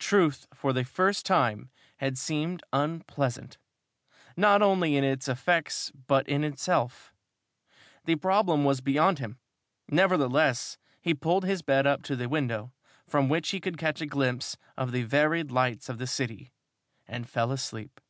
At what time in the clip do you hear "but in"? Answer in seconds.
5.92-6.42